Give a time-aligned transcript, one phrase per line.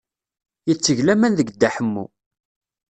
[0.67, 2.05] Yetteg laman deg Dda Ḥemmu.